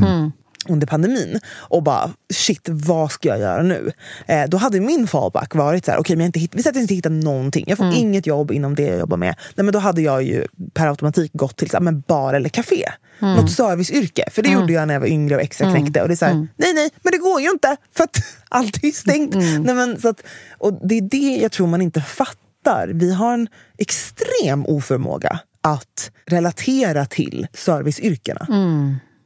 [0.68, 3.92] under pandemin och bara shit, vad ska jag göra nu?
[4.26, 6.76] Eh, då hade min fallback varit så här, okej men jag inte hitt, vi jag
[6.76, 9.34] inte hittar någonting, jag får inget jobb inom det jag jobbar med.
[9.54, 12.90] Nej, men då hade jag ju per automatik gått till men bar eller café.
[13.20, 16.02] Något serviceyrke, för det gjorde jag när jag var yngre och extra knäckte.
[16.02, 18.16] Och det är så här, nej nej, men det går ju inte för att
[18.48, 19.34] allt är stängt.
[19.34, 20.22] Nej, men, så att,
[20.58, 22.88] och det är det jag tror man inte fattar.
[22.94, 23.48] Vi har en
[23.78, 28.46] extrem oförmåga att relatera till serviceyrkena.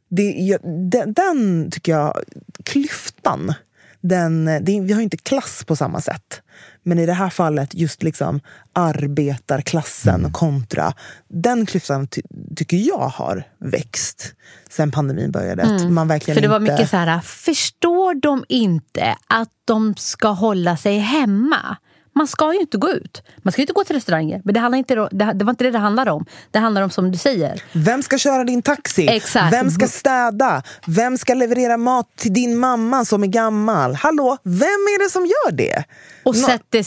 [0.09, 0.57] Det,
[0.91, 2.17] den, den, tycker jag,
[2.65, 3.53] klyftan,
[4.01, 6.41] den, det, vi har ju inte klass på samma sätt.
[6.83, 8.39] Men i det här fallet just liksom
[8.73, 10.31] arbetarklassen Mm.
[10.31, 10.93] kontra
[11.27, 12.21] den klyftan ty,
[12.55, 14.33] tycker jag har växt
[14.69, 15.63] sen pandemin började.
[15.63, 16.41] Att Man verkligen Mm.
[16.41, 20.97] För det var inte, mycket så här, förstår de inte att de ska hålla sig
[20.97, 21.77] hemma?
[22.19, 23.23] Man ska ju inte gå ut.
[23.37, 24.41] Man ska ju inte gå till restauranger.
[24.45, 26.25] Men det, handlar inte, det, det var inte det det handlade om.
[26.51, 27.61] Det handlar om som du säger.
[27.73, 29.07] Vem ska köra din taxi?
[29.07, 29.53] Exakt.
[29.53, 30.63] Vem ska städa?
[30.87, 33.95] Vem ska leverera mat till din mamma som är gammal?
[33.95, 34.61] Hallå, vem
[34.93, 35.83] är det som gör det?
[36.23, 36.79] Och Nå- sätter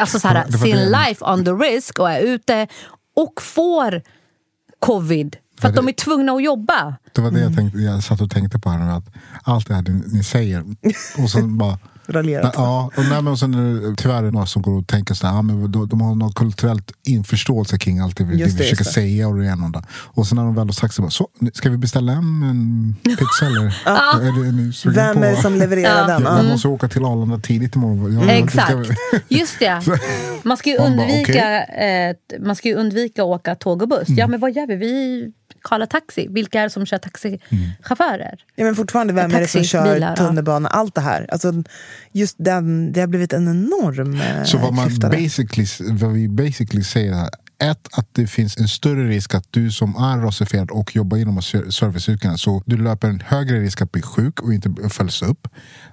[0.00, 0.84] alltså så här, sin det.
[1.06, 2.66] life on the risk och är ute
[3.16, 4.02] och får
[4.80, 5.36] covid.
[5.60, 6.94] För att de är tvungna att jobba.
[7.14, 7.48] Det var det Mm.
[7.52, 8.92] jag, tänkte, jag satt och tänkte på här nu.
[8.92, 9.04] Att
[9.44, 10.64] allt det här ni, ni säger.
[11.18, 11.78] Och sen bara...
[12.12, 12.54] Raljerat.
[12.56, 14.86] Ja, och, nej, men och sen är det tyvärr är det några som går och
[14.86, 18.36] tänker så här, ja, men de, de har någon kulturellt införståelse kring allt det vi,
[18.36, 18.90] det det, vi försöker det.
[18.90, 19.28] säga.
[19.28, 19.82] Och det ena och det.
[19.92, 22.42] Och sen när de väl har sagt så, bara, så nu ska vi beställa hem
[22.42, 23.60] en pizza eller?
[24.26, 26.22] är det, är ni sugna Vem på- är det som levererar den?
[26.22, 26.48] Jag, jag Ja.
[26.52, 28.14] måste åka till Arlanda tidigt imorgon.
[28.14, 28.72] Ja, det Exakt.
[29.28, 29.80] Just det.
[30.42, 33.88] Man ska ju Man bara, undvika, eh, man ska ju undvika att åka tåg och
[33.88, 34.08] buss.
[34.08, 34.76] Ja, men vad gör vi?
[34.76, 36.26] Vi kallar taxi.
[36.30, 38.44] Vilka är det som kör taxichaufförer?
[38.54, 40.68] Ja, men fortfarande, vem är det som kör tunnelbana?
[40.68, 41.26] Allt det här.
[41.32, 41.52] Alltså,
[42.12, 46.84] just den, det har blivit en enorm eh, Så vad, man basically, vad vi basically
[46.84, 47.28] säger
[47.62, 51.42] ett, att det finns en större risk att du som är rasifierad och jobbar inom
[51.42, 55.48] ser- serviceyrkena, så du löper en högre risk att bli sjuk och inte följs upp.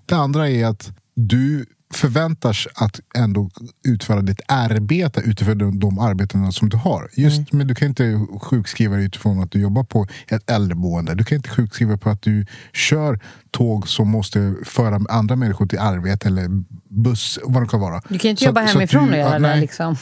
[0.06, 3.50] Det andra är att du förväntas att ändå
[3.88, 7.10] utföra ditt arbete utifrån de, de arbeten som du har.
[7.14, 11.16] Just, Men du kan inte sjukskriva dig utifrån att du jobbar på ett äldreboende.
[11.16, 13.20] Du kan inte sjukskriva på att du kör
[13.52, 16.48] tåg som måste föra andra människor till arbete eller
[16.90, 18.02] buss, vad det kan vara.
[18.10, 19.56] Du kan ju inte Så- jobba så att hemifrån du- och göra ja, det.
[19.62, 19.96] Liksom.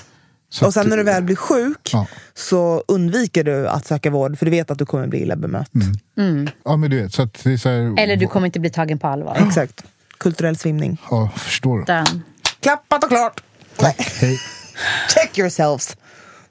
[0.49, 2.07] Så Och sen när du väl blir sjuk Ja.
[2.33, 5.71] så undviker du att söka vård för du vet att du kommer bli illa bemött.
[6.65, 8.69] Ja men du vet, så att det är så här, Eller du kommer inte bli
[8.69, 9.37] tagen på allvar.
[9.47, 9.83] Exakt.
[10.25, 10.97] Kulturell svimning.
[11.11, 11.85] Ja, förstår.
[11.85, 12.23] Den.
[12.59, 13.43] Klappat och klart!
[13.77, 14.39] Tack, hej.
[15.13, 15.97] Check yourselves!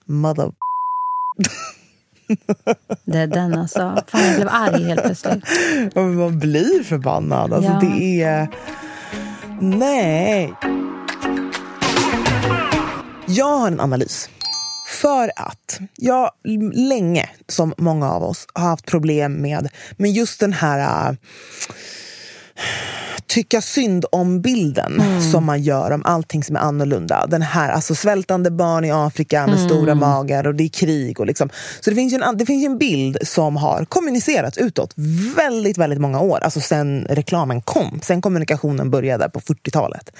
[0.05, 0.53] Mother...
[3.05, 4.03] Det är den alltså.
[4.09, 5.45] Fan, jag blev arg helt plötsligt.
[5.95, 7.53] Ja, men Man blir förbannad.
[7.53, 7.81] Alltså, Ja.
[7.81, 8.49] det är...
[9.61, 10.55] Nej.
[13.27, 14.29] Jag har en analys.
[15.01, 16.31] För att jag
[16.75, 21.17] länge, som många av oss, har haft problem med, med just den här äh,
[23.27, 27.27] tycka synd om bilden som man gör om allting som är annorlunda.
[27.27, 31.21] Den här alltså svältande barn i Afrika med stora magar och det är krig.
[31.21, 31.51] Och liksom.
[31.81, 34.95] Så det finns, en, det finns en bild som har kommunicerats utåt
[35.37, 36.38] väldigt, väldigt många år.
[36.43, 40.11] Alltså sen reklamen kom, sen kommunikationen började på 40-talet.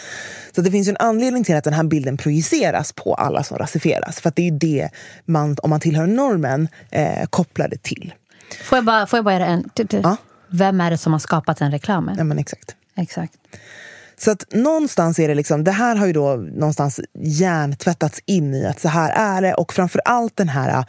[0.55, 4.21] Så det finns en anledning till att den här bilden projiceras på alla som rasifieras.
[4.21, 4.89] För det är ju det
[5.25, 8.15] man, om man tillhör normen, eh, kopplar det till.
[8.65, 9.71] Får jag bara, får jag bara göra en...
[10.03, 10.17] Ja.
[10.51, 12.15] Vem är det som har skapat den reklamen?
[12.19, 12.77] Ja, men exakt.
[12.97, 13.35] Exakt.
[14.17, 18.67] Så att någonstans är det liksom, det här har ju då någonstans hjärntvättats in i
[18.67, 20.85] att så här är det och framför allt den här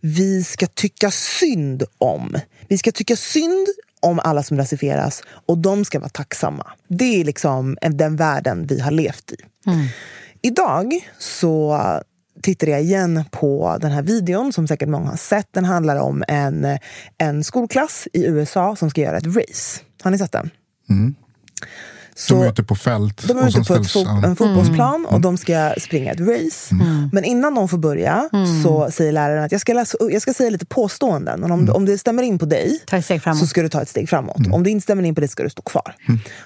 [0.00, 2.36] vi ska tycka synd om.
[2.68, 3.66] Vi ska tycka synd
[4.00, 6.66] om alla som rasifieras och de ska vara tacksamma.
[6.88, 9.36] Det är liksom den världen vi har levt i.
[10.42, 11.80] Idag så
[12.42, 15.48] tittade jag igen på den här videon som säkert många har sett.
[15.52, 16.78] Den handlar om en,
[17.18, 19.80] en skolklass i USA som ska göra ett race.
[20.02, 20.50] Har ni sett den?
[20.90, 21.14] Mm.
[22.28, 23.28] De är ute på fält.
[23.28, 24.22] De är ute på ja.
[24.24, 26.74] en fotbollsplan och de ska springa ett race.
[27.12, 28.28] Men innan de får börja
[28.62, 31.44] så säger läraren att jag ska, läsa, jag ska säga lite påståenden.
[31.44, 32.80] Och om, om det stämmer in på dig
[33.40, 34.36] så ska du ta ett steg framåt.
[34.52, 35.94] Om det inte stämmer in på dig ska du stå kvar.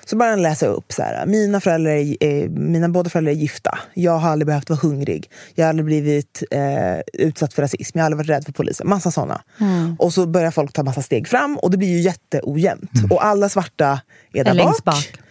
[0.04, 0.92] Så börjar han läsa upp.
[0.92, 3.78] Så här, mina, föräldrar är, eh, mina båda föräldrar är gifta.
[3.94, 5.30] Jag har aldrig behövt vara hungrig.
[5.54, 6.60] Jag har aldrig blivit eh,
[7.12, 7.98] utsatt för rasism.
[7.98, 8.88] Jag har aldrig varit rädd för polisen.
[8.88, 9.42] Massa såna.
[9.98, 12.90] Och så börjar folk ta massa steg fram och det blir ju jätteojämnt.
[13.10, 14.00] Och alla svarta
[14.32, 14.94] är där Är längst bak.
[14.94, 15.23] bak.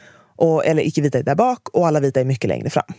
[0.43, 2.93] Och, eller icke-vita är där bak och alla vita är mycket längre fram.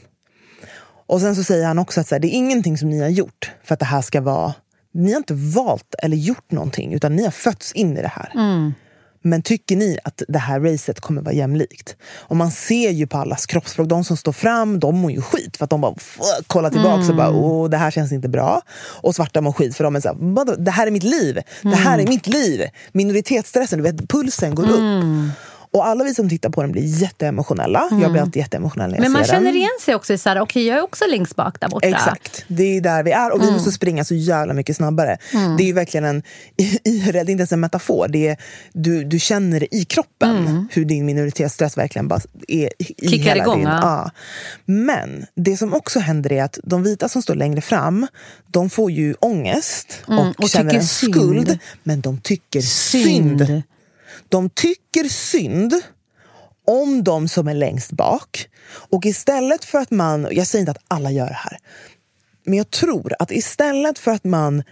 [1.06, 3.08] Och sen så säger han också att så här, det är ingenting som ni har
[3.08, 4.54] gjort för att det här ska vara...
[4.94, 8.32] Ni har inte valt eller gjort någonting utan ni har fötts in i det här.
[9.22, 11.96] Men tycker ni att det här racet kommer vara jämlikt?
[12.16, 15.56] Och man ser ju på allas kroppsspråk, de som står fram, de mår ju skit
[15.56, 15.94] för att de bara
[16.46, 18.62] kollar tillbaka och bara åh det här känns inte bra.
[19.02, 20.54] Och svarta mår skit för de är såhär, "Vadå?
[20.58, 22.62] det här är mitt liv, det här är mitt liv.
[22.92, 24.80] Minoritetsstressen, du vet pulsen går upp.
[25.74, 27.88] Och alla vi som tittar på den blir jätteemotionella.
[28.02, 29.56] Jag blir alltid jätteemotionell när jag Men man ser känner den.
[29.56, 31.86] igen sig också i så här, okej jag är också längst bak där borta.
[31.88, 35.18] Exakt, det är där vi är och vi måste springa så jävla mycket snabbare.
[35.58, 36.22] Det är ju verkligen en,
[36.56, 38.36] det är inte ens en metafor, det är,
[38.72, 43.42] du, du känner det i kroppen hur din minoritetsstress verkligen bara är i Kickar hela
[43.42, 43.80] igång, din, ja.
[43.82, 44.10] ja.
[44.64, 48.06] Men det som också händer är att de vita som står längre fram,
[48.46, 51.14] de får ju ångest och, Mm, och känner en synd.
[51.14, 53.46] skuld, men de tycker synd.
[53.46, 53.62] Synd.
[54.28, 55.74] De tycker synd
[56.66, 58.48] om de som är längst bak.
[58.90, 61.58] Och istället för att man, jag säger inte att alla gör det här,
[62.44, 64.62] men jag tror att istället för att man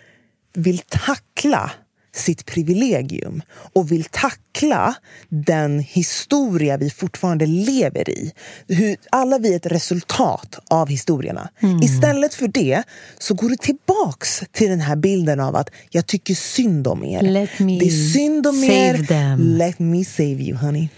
[0.55, 1.71] vill tackla
[2.15, 4.95] sitt privilegium och vill tackla
[5.29, 8.33] den historia vi fortfarande lever i.
[8.69, 11.49] Hur alla vi är ett resultat av historierna.
[11.83, 12.83] Istället för det
[13.19, 17.23] så går du tillbaks till den här bilden av att jag tycker synd om er.
[17.23, 19.05] Let me det är synd om save er.
[19.05, 19.41] them.
[19.41, 20.89] Let me save you honey.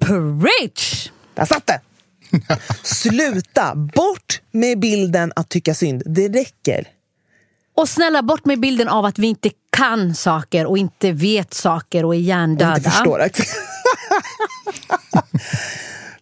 [0.00, 1.10] Preach!
[1.34, 1.80] Där satt det!
[2.82, 3.74] Sluta!
[3.74, 6.02] Bort med bilden att tycka synd.
[6.06, 6.88] Det räcker.
[7.80, 12.04] Och snälla, bort med bilden av att vi inte kan saker och inte vet saker
[12.04, 12.76] och är och hjärndöda.
[12.76, 13.18] inte förstår.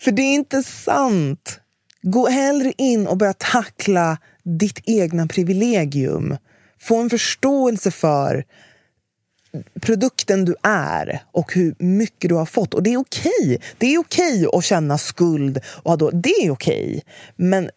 [0.00, 1.60] För det är inte sant.
[2.02, 6.36] Gå hellre in och börja tackla ditt egna privilegium.
[6.80, 8.44] Få en förståelse för
[9.80, 12.74] produkten du är och hur mycket du har fått.
[12.74, 13.60] Och det är okej.
[13.78, 15.60] Det är okej att känna skuld.
[15.82, 17.02] Och då, det är okej.
[17.36, 17.70] Men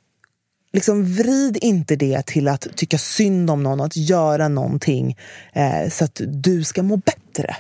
[0.73, 5.17] liksom vrid inte det till att tycka synd om någon och att göra någonting
[5.53, 7.55] eh, så att du ska må bättre.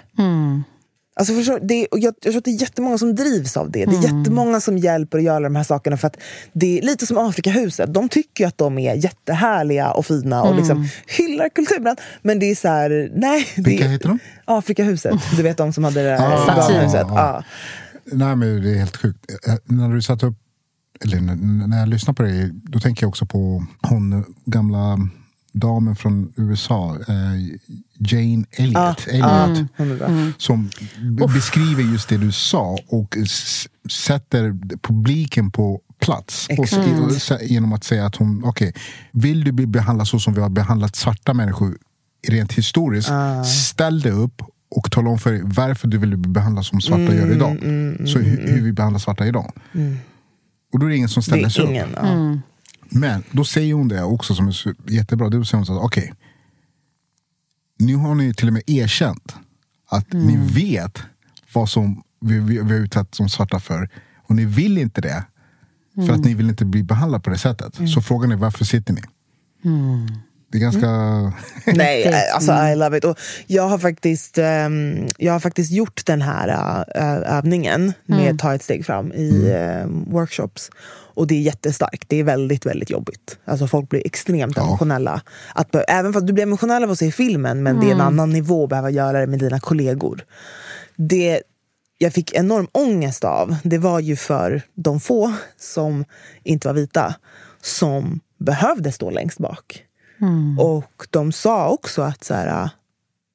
[1.15, 3.85] Alltså förstår, det och jag, jag tror att det är jättemånga som drivs av det.
[3.85, 6.17] Det är jättemånga som hjälper att göra de här sakerna för att
[6.53, 7.93] det är lite som Afrikahuset.
[7.93, 11.95] De tycker ju att de är jättehärliga och fina och liksom hyllar kulturen.
[12.21, 13.47] Men det är så här, nej.
[13.55, 14.19] Det Vilka heter de?
[14.45, 15.13] Afrikahuset.
[15.37, 16.73] Du vet de som hade det Ah, här Satir.
[16.75, 17.03] barnhuset.
[17.03, 17.15] ah.
[17.15, 17.43] Ja.
[18.11, 19.19] Nej, men det är helt sjukt.
[19.47, 20.37] Eh, När du satte upp,
[21.03, 21.21] eller
[21.67, 24.99] när jag lyssnar på dig, då tänker jag också på hon gamla
[25.53, 27.15] damen från USA, eh,
[27.97, 29.07] Jane Elliot.
[29.07, 30.07] Elliot hon är bra.
[30.37, 30.69] Som
[31.17, 36.47] b- beskriver just det du sa och s- sätter publiken på plats.
[36.59, 36.67] Och,
[37.41, 38.73] genom att säga att hon, okej,
[39.11, 41.77] vill du bli behandlad så som vi har behandlat svarta människor
[42.27, 43.09] rent historiskt,
[43.45, 44.41] ställ dig upp
[44.75, 47.57] och tala om för dig varför du vill bli behandlad som svarta gör idag.
[48.07, 49.51] så hur, hur vi behandlar svarta idag.
[50.71, 51.71] Och då är det ingen som ställer sig är upp.
[51.71, 51.89] ingen.
[51.95, 52.39] Ja.
[52.89, 54.55] Men då säger hon det också som är
[54.91, 55.29] jättebra.
[55.29, 56.13] Då säger hon så att okej,
[57.79, 59.35] nu har ni till och med erkänt
[59.89, 61.03] att ni vet
[61.53, 63.89] vad som vi, vi, vi har utsatt som svarta för.
[64.27, 65.25] Och ni vill inte det.
[65.95, 67.89] För att ni vill inte bli behandlade på det sättet.
[67.93, 69.01] Så frågan är varför sitter ni?
[70.51, 70.87] Det är ganska...
[71.65, 72.13] Nej, Häftigt.
[72.13, 73.05] eh, alltså I love it.
[73.05, 76.47] Och jag, har faktiskt, ehm, jag har faktiskt gjort den här
[76.95, 80.69] äh, övningen med ta ett steg fram i ehm, workshops.
[81.13, 82.03] Och det är jättestarkt.
[82.07, 83.37] Det är väldigt, väldigt jobbigt.
[83.45, 84.63] Alltså folk blir extremt Ja.
[84.63, 85.21] emotionella.
[85.55, 88.29] Att, även fast du blir emotionell av att se filmen, men det är en annan
[88.29, 90.25] nivå att behöva göra det med dina kollegor.
[90.95, 91.41] Det
[91.97, 96.05] jag fick enorm ångest av, det var ju för de få som
[96.43, 97.15] inte var vita,
[97.61, 99.83] som behövde stå längst bak.
[100.59, 102.69] Och de sa också att så här,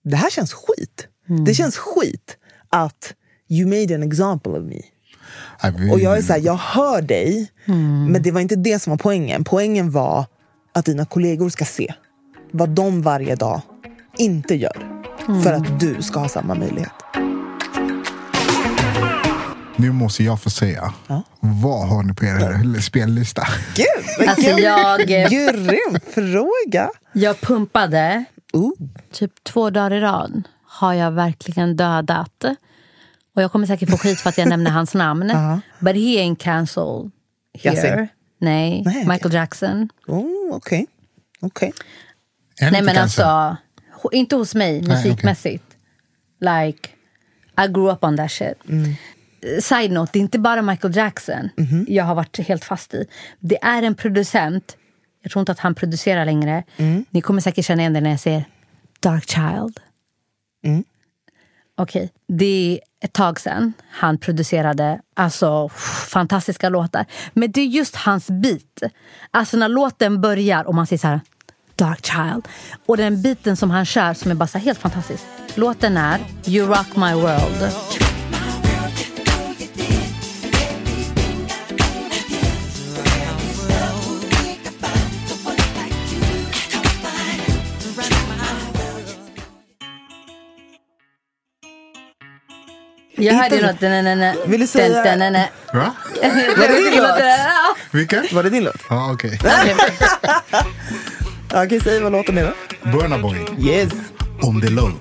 [0.04, 1.08] det här känns skit.
[1.46, 2.36] Det känns skit
[2.70, 3.14] att
[3.48, 4.80] you made an example of me.
[5.78, 7.50] Vi- Och jag är så här, jag hör dig,
[8.12, 9.44] men det var inte det som var poängen.
[9.44, 10.24] Poängen var
[10.72, 11.94] att dina kollegor ska se
[12.52, 13.60] vad de varje dag
[14.18, 15.02] inte gör.
[15.44, 16.90] För att du ska ha samma möjlighet.
[19.78, 20.94] Nu måste jag få säga,
[21.40, 23.46] vad har ni på er spellista?
[23.74, 26.90] Gud, Alltså jag, grym fråga!
[27.12, 28.72] jag pumpade Ooh.
[29.12, 30.42] typ två dagar i rad.
[30.66, 32.44] Har jag verkligen dödat?
[33.34, 35.26] Och jag kommer säkert få skit för att jag nämner hans namn.
[35.78, 37.10] But he ain't cancelled
[37.58, 38.08] here.
[38.40, 39.06] Nej, Nej.
[39.06, 39.88] Michael Jackson.
[40.06, 40.86] Oh, Okej.
[41.40, 41.72] Okej.
[42.60, 43.24] Är ni Nej inte men cancer?
[43.24, 45.64] alltså, inte hos mig musikmässigt.
[46.40, 46.88] Like,
[47.64, 48.54] I grew up on that shit.
[48.68, 48.94] Eh,
[49.60, 51.50] Side note, det är inte bara Michael Jackson
[51.88, 53.06] jag har varit helt fast i.
[53.40, 54.76] Det är en producent,
[55.22, 56.64] jag tror inte att han producerar längre.
[57.10, 58.44] Ni kommer säkert känna igen det när jag säger
[59.00, 59.80] Dark Child.
[61.78, 65.68] Okej, det är ett tag sedan han producerade alltså,
[66.08, 67.06] fantastiska låtar.
[67.32, 68.92] Men det är just hans beat.
[69.30, 71.20] Alltså när låten börjar och man säger så här
[71.76, 72.48] Dark Child.
[72.86, 75.24] Och den biten som han kör som är bara helt fantastisk.
[75.54, 78.05] Låten är You Rock My World.
[93.18, 93.80] Jag hörde Inte- något...
[93.80, 95.48] na, na, na, Vill du säga-.
[95.74, 95.92] Va?
[96.56, 97.18] Var det din låt?
[97.90, 98.22] Vilka?
[98.32, 98.76] Var det din låt?
[98.90, 99.38] Ja, okej.
[101.54, 102.90] Okej, säg vad låten är då.
[102.90, 103.92] Burna Boy, Yes.
[104.42, 104.92] On the low.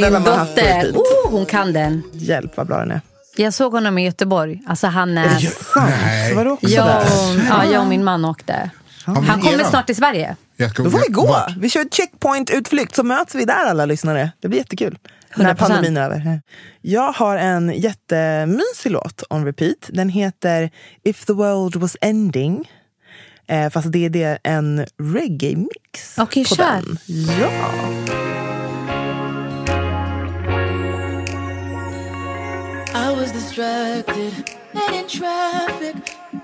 [0.00, 2.02] Min dotter, oh, hon kan den.
[2.12, 3.00] Hjälp vad bra den är.
[3.36, 4.62] Jag såg honom i Göteborg.
[4.66, 5.24] Alltså han är...
[5.26, 5.90] Är det sant?
[6.04, 6.34] Nej.
[6.34, 7.46] Var du också Jag, där?
[7.48, 8.70] ja, jag och min man åkte.
[9.06, 10.36] men Han kommer snart till Sverige.
[10.76, 11.26] Då får vi gå.
[11.26, 11.56] vart?
[11.56, 14.30] Vi kör checkpoint-utflykt så möts vi där alla lyssnare.
[14.40, 14.98] Det blir jättekul.
[15.36, 15.56] När 100%.
[15.56, 16.40] pandemin är över.
[16.80, 19.76] Jag har en jättemysig låt on repeat.
[19.88, 20.70] Den heter
[21.04, 22.70] If the world was ending.
[23.48, 26.64] Eh, fast det är det en reggae-mix Okej, på kör.
[26.64, 26.98] den.
[27.40, 28.29] Ja.
[33.50, 34.32] Distracted
[34.74, 35.96] and in traffic.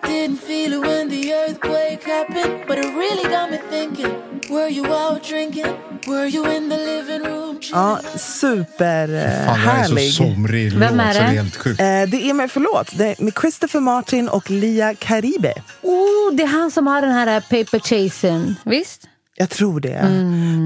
[0.02, 4.12] Didn't feel it when the earthquake happened, but it really got me thinking.
[4.50, 5.72] Were you out drinking?
[6.08, 7.60] Were you in the living room?
[7.72, 11.36] Ja, super eh, Fan, det somrig Vem är så det är det?
[11.36, 11.80] helt sjukt.
[11.80, 15.52] Eh, det är med, förlåt, det är med Christopher Martin och Lia Caribe.
[15.82, 18.54] Oh, det är han som har den här eh, paper chasing.
[18.64, 19.08] Visst?
[19.38, 20.02] Jag tror det.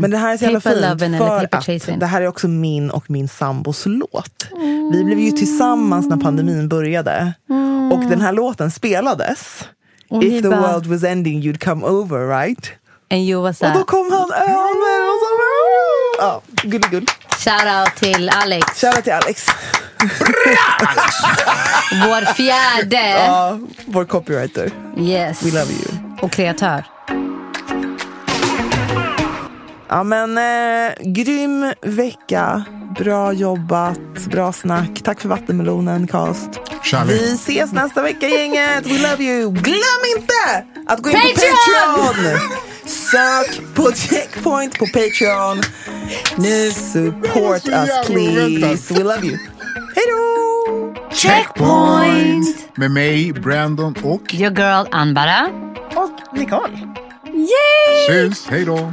[0.00, 0.82] Men det här är så jävla Mm.
[0.82, 1.98] Paper fint Lovin' för att Chasing.
[1.98, 4.46] det här är också min och min sambos låt.
[4.92, 7.32] Vi blev ju tillsammans när pandemin började.
[7.92, 9.64] Och den här låten spelades.
[10.10, 12.70] Och If the bara- world was ending you'd come over right?
[13.10, 15.26] And you was Och då kom han över och så...
[16.18, 17.06] Ja, gulligull.
[17.38, 19.46] Shout out till Alex, Shoutout till Alex.
[22.06, 23.08] vår fjärde.
[23.10, 24.70] Ja, vår copywriter.
[24.98, 25.42] Yes.
[25.42, 25.88] We love you.
[26.22, 26.84] Och kreatör.
[29.92, 32.64] Ja men eh, grym vecka.
[32.98, 35.02] Bra jobbat, bra snack.
[35.02, 36.48] Tack för vattenmelonen cast.
[37.06, 38.86] Vi ses nästa vecka gänget.
[38.86, 39.52] We love you.
[39.52, 41.94] Glöm inte att gå in Patreon!
[41.96, 42.40] på Patreon.
[42.84, 45.62] Sök på checkpoint på Patreon.
[46.36, 48.94] Nu support us please.
[48.94, 49.38] We love you.
[49.94, 50.94] Hej då!
[51.12, 52.76] Checkpoint!
[52.76, 55.48] Med mig, Brandon och Your girl Anbara.
[55.94, 56.78] Och Nicole.
[58.08, 58.46] syns.
[58.50, 58.92] Hej då.